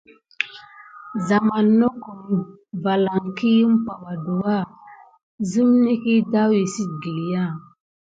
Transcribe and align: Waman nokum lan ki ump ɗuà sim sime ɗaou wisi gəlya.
Waman 1.27 1.67
nokum 1.79 2.21
lan 3.05 3.23
ki 3.37 3.51
ump 3.67 3.85
ɗuà 4.25 4.55
sim 5.49 5.69
sime 5.81 6.13
ɗaou 6.31 6.51
wisi 6.57 6.83
gəlya. 7.01 7.43